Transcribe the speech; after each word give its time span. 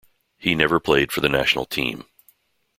He 0.39 0.55
never 0.55 0.79
played 0.79 1.11
for 1.11 1.21
the 1.21 1.29
national 1.29 1.65
team. 1.67 2.05